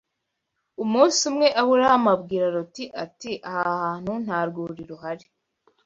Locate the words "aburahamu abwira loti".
1.61-2.83